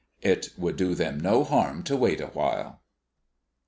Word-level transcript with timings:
It 0.23 0.49
would 0.57 0.77
do 0.77 0.95
them 0.95 1.19
no 1.19 1.43
harm 1.43 1.83
to 1.83 1.95
wait 1.95 2.21
a 2.21 2.25
while. 2.29 2.81